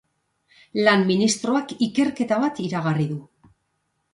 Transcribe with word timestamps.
Lan 0.87 1.03
ministroak 1.09 1.75
ikerketa 1.89 2.41
bat 2.47 2.63
iragarri 2.67 3.07
du. 3.13 3.19